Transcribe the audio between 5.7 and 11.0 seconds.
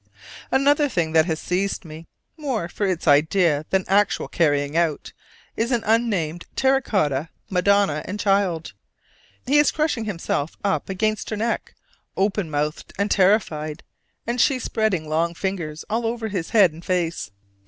an unnamed terra cotta Madonna and Child. He is crushing himself up